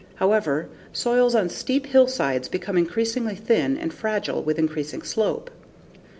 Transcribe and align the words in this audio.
However, 0.15 0.67
soils 0.91 1.35
on 1.35 1.47
steep 1.49 1.85
hillsides 1.85 2.49
become 2.49 2.75
increasingly 2.75 3.35
thin 3.35 3.77
and 3.77 3.93
fragile 3.93 4.41
with 4.41 4.57
increasing 4.57 5.03
slope. 5.03 5.51